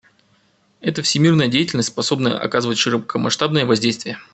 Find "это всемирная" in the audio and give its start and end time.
0.79-1.47